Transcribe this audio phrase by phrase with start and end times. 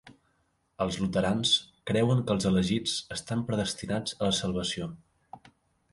[0.85, 1.51] Els luterans
[1.91, 4.93] creuen que els elegits estan predestinats a la salvació.